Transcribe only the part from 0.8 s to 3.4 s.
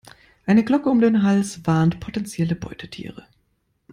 um den Hals warnt potenzielle Beutetiere.